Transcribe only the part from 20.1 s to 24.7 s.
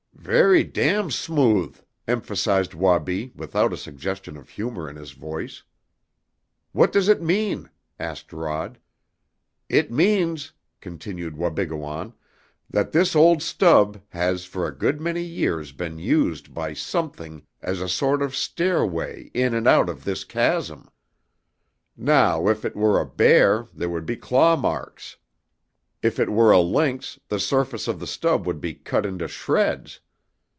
chasm! Now if it were a bear, there would be claw